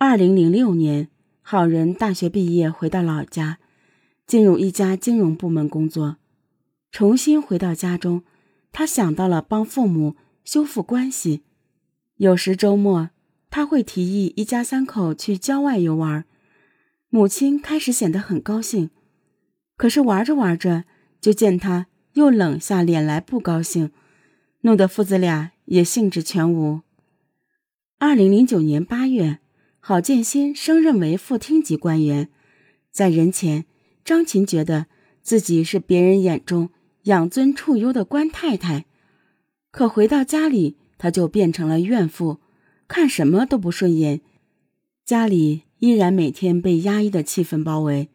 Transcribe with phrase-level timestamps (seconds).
[0.00, 1.08] 二零零六年，
[1.42, 3.58] 好人大学毕业回到老家，
[4.28, 6.18] 进入一家金融部门工作。
[6.92, 8.22] 重新回到家中，
[8.70, 10.14] 他想到了帮父母
[10.44, 11.42] 修复关系。
[12.18, 13.10] 有时周末，
[13.50, 16.24] 他会提议一家三口去郊外游玩，
[17.10, 18.90] 母亲开始显得很高兴。
[19.76, 20.84] 可是玩着玩着，
[21.20, 23.90] 就见他又冷下脸来，不高兴，
[24.60, 26.82] 弄得父子俩也兴致全无。
[27.98, 29.40] 二零零九年八月。
[29.80, 32.28] 郝建新升任为副厅级官员，
[32.90, 33.64] 在人前，
[34.04, 34.86] 张琴觉得
[35.22, 36.70] 自己是别人眼中
[37.04, 38.84] 养尊处优的官太太，
[39.70, 42.38] 可回到家里，她就变成了怨妇，
[42.86, 44.20] 看什么都不顺眼。
[45.06, 48.08] 家里依然每天被压抑的气氛包围。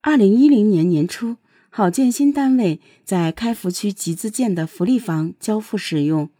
[0.00, 1.36] 二零一零年年初，
[1.70, 6.30] 郝建新单位在开福区集资建的福利房交付使用，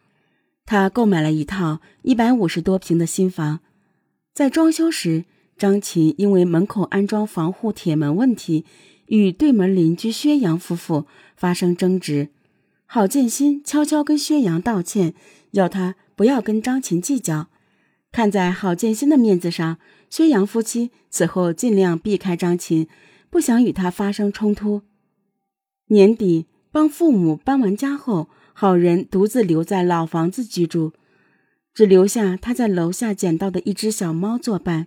[0.64, 3.60] 他购买了一套一百五十多平的新房。
[4.36, 5.24] 在装修时，
[5.56, 8.66] 张琴因为门口安装防护铁门问题，
[9.06, 12.28] 与对门邻居薛阳夫妇发生争执。
[12.84, 15.14] 郝建新悄悄跟薛阳道歉，
[15.52, 17.46] 要他不要跟张琴计较。
[18.12, 19.78] 看在郝建新的面子上，
[20.10, 22.88] 薛阳夫妻此后尽量避开张琴，
[23.30, 24.82] 不想与他发生冲突。
[25.86, 30.92] 年底帮父母搬完家后，郝仁独自留在老房子居住。
[31.76, 34.86] 只留下他在楼下捡到的一只小猫作伴，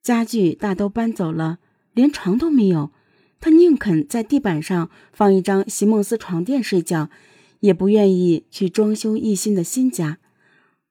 [0.00, 1.58] 家具大都搬走了，
[1.92, 2.92] 连床都没有。
[3.40, 7.10] 他宁肯在地板上放一张席梦思床垫睡觉，
[7.58, 10.18] 也不愿意去装修一新的新家。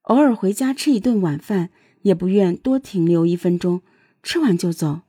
[0.01, 1.69] 偶尔回家吃一顿晚饭，
[2.01, 3.81] 也不愿多停留一分钟，
[4.21, 5.03] 吃完就走。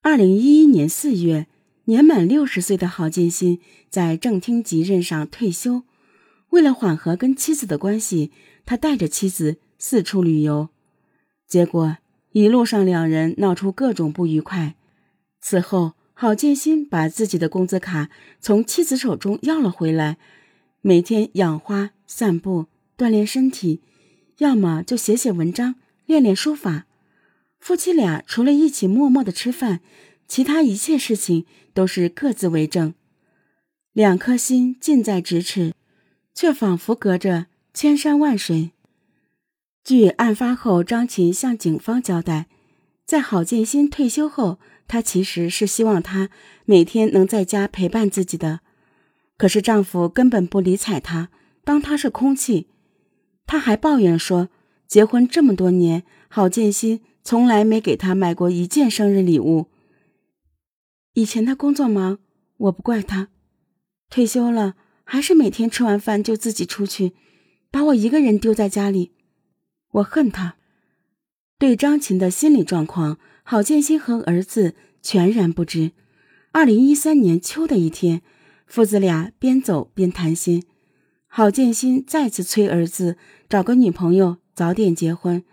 [0.00, 1.48] 二零一一年四月，
[1.84, 5.82] 年满六十岁的郝建新在正厅级任上退休。
[6.50, 8.30] 为了缓和跟妻子的关系，
[8.64, 10.70] 他带着妻子四处旅游，
[11.46, 11.98] 结果
[12.32, 14.74] 一路上两人闹出各种不愉快。
[15.40, 18.08] 此后，郝建新把自己的工资卡
[18.40, 20.16] 从妻子手中要了回来，
[20.80, 23.80] 每天养花、散步、锻炼身体，
[24.38, 25.74] 要么就写写文章、
[26.06, 26.86] 练练书法。
[27.60, 29.80] 夫妻俩除了一起默默的吃饭，
[30.26, 32.94] 其他一切事情都是各自为政，
[33.92, 35.74] 两颗心近在咫尺。
[36.36, 38.72] 却仿佛隔着千山万水。
[39.82, 42.46] 据案发后张琴向警方交代，
[43.06, 46.28] 在郝建新退休后，她其实是希望他
[46.66, 48.60] 每天能在家陪伴自己的，
[49.38, 51.30] 可是丈夫根本不理睬她，
[51.64, 52.68] 当她是空气。
[53.46, 54.50] 她还抱怨说，
[54.86, 59.68] 结婚这么多年，郝建新从来没给她买过一件生日礼物。
[61.14, 62.18] 以前他工作忙，
[62.58, 63.28] 我不怪他，
[64.10, 64.74] 退休了。
[65.08, 67.12] 还是每天吃完饭就自己出去，
[67.70, 69.12] 把我一个人丢在家里，
[69.92, 70.56] 我恨他。
[71.58, 75.92] 对张琴的心理状况，郝建新和儿子全然不知。
[76.50, 78.20] 二零一三年秋的一天，
[78.66, 80.64] 父子俩边走边谈心，
[81.28, 83.16] 郝建新再次催儿子
[83.48, 85.44] 找个女朋友早点结婚，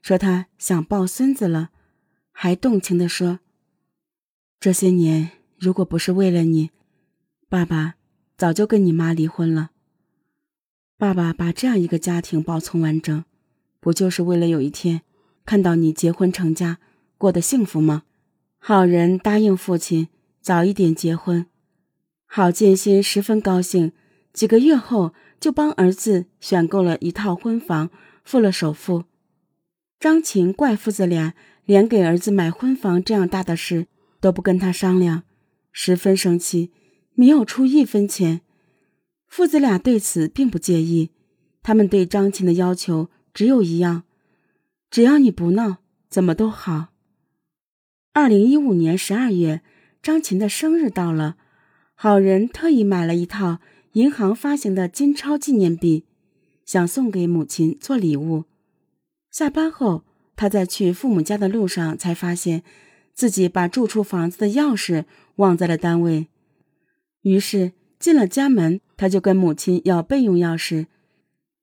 [0.00, 1.70] 说他想抱孙子了，
[2.30, 3.40] 还动情地说
[4.60, 6.70] ：“这些年如果不是为了你，
[7.48, 7.96] 爸爸。”
[8.40, 9.68] 早就跟你妈离婚了。
[10.96, 13.22] 爸爸把这样一个家庭保存完整，
[13.80, 15.02] 不就是为了有一天
[15.44, 16.78] 看到你结婚成家，
[17.18, 18.04] 过得幸福吗？
[18.58, 20.08] 好人答应父亲
[20.40, 21.44] 早一点结婚，
[22.24, 23.92] 郝建新十分高兴，
[24.32, 27.90] 几个月后就帮儿子选购了一套婚房，
[28.24, 29.04] 付了首付。
[29.98, 31.34] 张琴怪父子俩
[31.66, 33.86] 连给儿子买婚房这样大的事
[34.18, 35.24] 都不跟他商量，
[35.72, 36.72] 十分生气。
[37.20, 38.40] 没有出一分钱，
[39.26, 41.10] 父子俩对此并不介意。
[41.62, 44.04] 他们对张琴的要求只有一样：
[44.90, 45.76] 只要你不闹，
[46.08, 46.94] 怎么都好。
[48.14, 49.60] 二零一五年十二月，
[50.02, 51.36] 张琴的生日到了，
[51.94, 53.58] 好人特意买了一套
[53.92, 56.06] 银行发行的金钞纪念币，
[56.64, 58.44] 想送给母亲做礼物。
[59.30, 60.04] 下班后，
[60.34, 62.62] 他在去父母家的路上，才发现
[63.12, 65.04] 自己把住处房子的钥匙
[65.36, 66.28] 忘在了单位。
[67.22, 70.86] 于是进了家门，他就跟母亲要备用钥匙。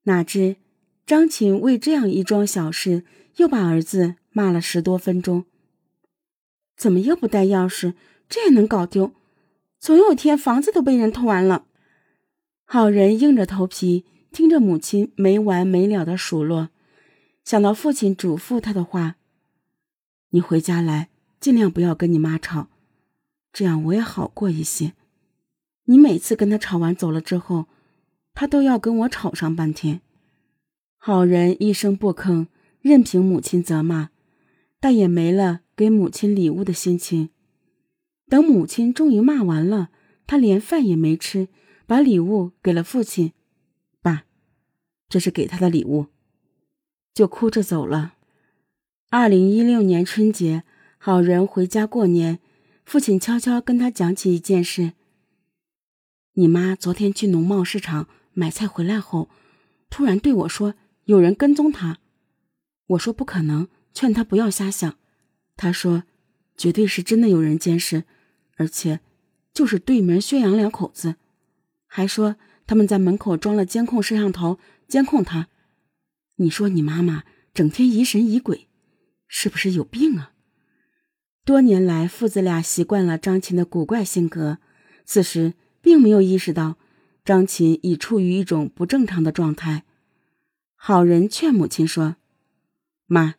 [0.04, 0.57] 哪知
[1.06, 3.04] 张琴为这样一桩小事，
[3.38, 5.45] 又把儿子骂了十多分钟。
[6.75, 7.95] 怎么又不带钥匙？
[8.30, 9.13] 这也能搞丢？
[9.80, 11.65] 总有天房子都被人偷完了。
[12.65, 16.69] 好人硬着头皮听着母亲没完没了的数落，
[17.44, 19.15] 想到父亲嘱咐他的话
[20.31, 22.68] ：“你回家来，尽量不要跟你妈吵，
[23.53, 24.94] 这样我也好过一些。”
[25.89, 27.68] 你每次跟他吵完走了之后，
[28.34, 30.01] 他都要跟我吵上半天。
[30.98, 32.48] 好人一声不吭，
[32.81, 34.10] 任凭母亲责骂，
[34.81, 37.30] 但也没了给母亲礼物的心情。
[38.28, 39.89] 等母亲终于骂完了，
[40.25, 41.48] 他连饭也没吃，
[41.86, 43.31] 把礼物给了父亲。
[44.01, 44.25] 爸，
[45.07, 46.07] 这是给他的礼物，
[47.13, 48.16] 就哭着走了。
[49.10, 50.63] 二零一六年春节，
[50.98, 52.39] 好人回家过年，
[52.84, 54.92] 父亲悄悄跟他讲起一件事：
[56.39, 59.28] 你妈昨天去农贸市场买菜回来后，
[59.89, 60.75] 突然对我说
[61.06, 61.98] 有人跟踪她。
[62.89, 65.00] 我说不可能，劝她不要瞎想。
[65.56, 66.04] 她说，
[66.56, 68.04] 绝对是真的有人监视。
[68.57, 69.00] 而且，
[69.51, 71.16] 就是对门薛洋两口子，
[71.88, 72.36] 还说
[72.68, 75.48] 他们在门口装了监控摄像头监控她。
[76.36, 78.68] 你说你妈妈整天疑神疑鬼，
[79.28, 80.34] 是不是有病啊？
[81.44, 84.60] 多年来，父子俩习惯了张琴的古怪性格，
[85.04, 85.56] 此时
[85.88, 86.75] 并没有意识到
[87.24, 89.86] 张琴已处于一种不正常的状态。
[90.75, 92.18] 好人劝母亲说
[93.07, 93.36] ：“妈，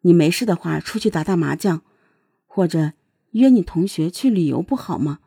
[0.00, 1.82] 你没事的话，出去打打麻将，
[2.46, 2.94] 或者……”
[3.32, 5.18] 约你同学去旅游不好吗？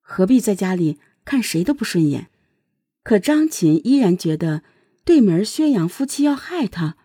[0.00, 2.28] 何必在家里看谁都不顺眼？
[3.04, 4.64] 可张琴依然觉得
[5.04, 6.96] 对门薛洋夫妻要害他。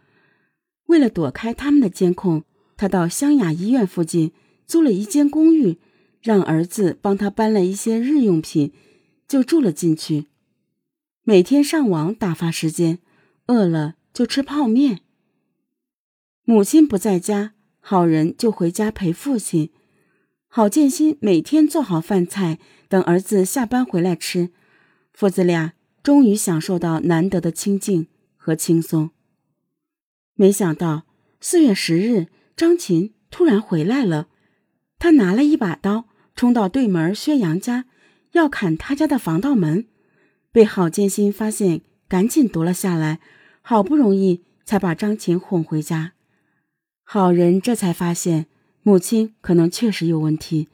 [0.88, 2.44] 为了躲开他们的监控，
[2.76, 4.32] 他到湘雅医院附近
[4.66, 5.78] 租了一间公寓，
[6.22, 8.74] 让儿子帮他搬了一些日用品，
[9.28, 10.28] 就住了进去。
[11.24, 13.00] 每天上网打发时间，
[13.48, 15.02] 饿了就吃泡面。
[16.44, 19.72] 母亲不在家，好人就回家陪父亲。
[20.48, 22.58] 郝建新每天做好饭菜，
[22.88, 24.50] 等儿子下班回来吃，
[25.14, 29.12] 父子俩终于享受到难得的清静和轻松。
[30.34, 31.04] 没想到
[31.40, 34.28] 四月十日，张琴突然回来了，
[34.98, 36.09] 他拿了一把刀，
[36.40, 37.84] 冲到对门薛洋家，
[38.32, 39.88] 要砍他家的防盗门，
[40.54, 43.20] 被郝建新发现，赶紧夺了下来，
[43.62, 46.14] 好不容易才把张琴哄回家。
[47.04, 48.46] 好人这才发现。
[48.84, 50.70] 母亲可能确实有问题，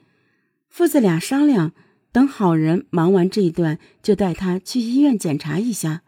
[0.68, 1.72] 父子俩商量，
[2.12, 6.04] 等好人忙完这一段，就带他去医院检查一下。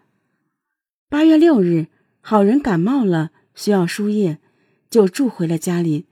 [1.08, 1.88] 八月六日，
[2.20, 4.38] 好人感冒了，需要输液，
[4.88, 6.06] 就住回了家里。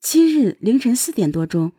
[0.00, 1.70] 七日凌晨四点多钟，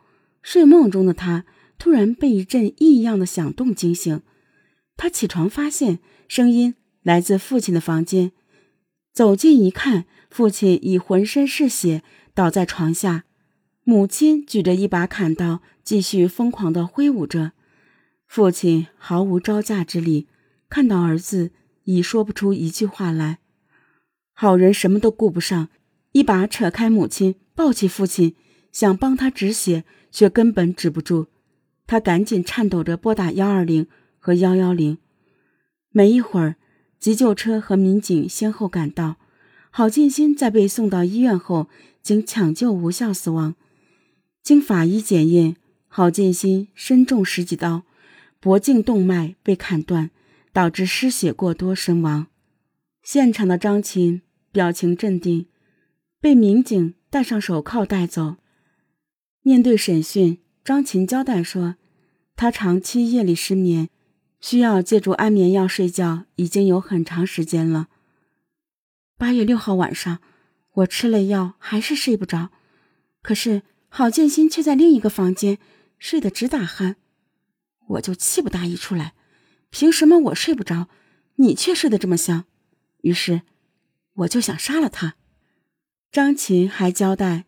[0.44, 1.46] 睡梦中的他
[1.80, 4.22] 突然被一阵异样的响动惊醒，
[4.96, 8.32] 他起床发现声音来自父亲的房间，
[9.12, 12.04] 走近一看，父亲已浑身是血，
[12.36, 13.24] 倒在床下。
[13.86, 17.52] 母亲举着一把砍刀，继续疯狂地挥舞着。
[18.28, 20.28] 父亲毫无招架之力，
[20.70, 21.52] 看到儿子
[21.84, 23.40] 已说不出一句话来。
[24.34, 25.70] 好人什么都顾不上，
[26.14, 28.36] 一把扯开母亲，抱起父亲，
[28.74, 31.28] 想帮他止血，却根本止不住。
[31.88, 33.88] 他赶紧颤抖着拨打幺二零
[34.20, 34.98] 和幺幺零。
[35.92, 36.56] 没一会儿，
[37.00, 39.18] 急救车和民警先后赶到。
[39.70, 41.70] 郝建新在被送到医院后，
[42.02, 43.56] 经抢救无效死亡。
[44.42, 45.56] 经法医检验，
[45.88, 47.84] 郝建新身中十几刀，
[48.40, 50.10] 脖颈动脉被砍断，
[50.52, 52.28] 导致失血过多身亡。
[53.04, 54.22] 现场的张琴
[54.52, 55.48] 表情镇定，
[56.20, 58.38] 被民警戴上手铐带走。
[59.44, 61.76] 面对审讯，张琴交代说，
[62.36, 63.90] 她长期夜里失眠，
[64.42, 67.90] 需要借助安眠药睡觉，已经有很长时间了。
[69.18, 70.20] 八月六号晚上，
[70.74, 72.50] 我吃了药还是睡不着，
[73.22, 73.62] 可是。
[73.96, 75.60] 郝建新却在另一个房间
[76.00, 76.96] 睡得直打鼾，
[77.90, 79.14] 我就气不打一处来，
[79.70, 80.90] 凭什么我睡不着，
[81.36, 82.46] 你却睡得这么香？
[83.04, 83.44] 于是
[84.14, 85.14] 我就想杀了他。
[86.12, 87.46] 张琴还交代，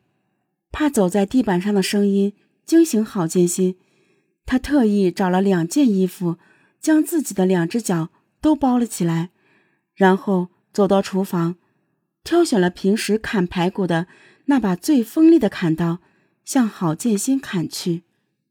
[0.78, 2.34] 怕走在地板上的声音
[2.66, 3.78] 惊醒郝建新，
[4.46, 6.36] 他特意找了两件衣服，
[6.82, 8.10] 将自己的两只脚
[8.42, 9.30] 都包了起来，
[9.94, 11.56] 然后走到厨房，
[12.26, 14.08] 挑选了平时砍排骨的
[14.48, 16.00] 那把最锋利的砍刀。
[16.44, 18.04] 向郝建新砍去。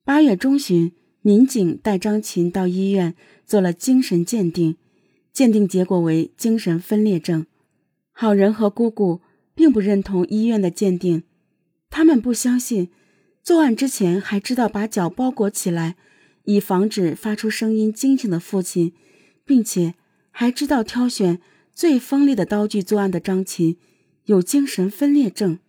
[0.02, 3.14] 八月中旬，民警带张琴到医院
[3.44, 4.76] 做了精神鉴定，
[5.32, 7.46] 鉴定结果为精神分裂症。
[8.12, 9.20] 好人和姑姑
[9.54, 11.22] 并不认同医院的鉴定，
[11.96, 12.90] 他们不相信
[13.40, 15.94] 作案之前还知道把脚包裹起来，
[16.42, 18.92] 以防止发出声音惊醒的父亲，
[19.44, 19.94] 并且
[20.32, 21.40] 还知道挑选
[21.72, 23.76] 最锋利的刀具作案的张琴
[24.24, 25.60] 有精神分裂症。